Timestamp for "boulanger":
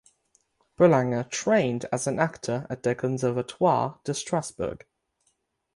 0.77-1.25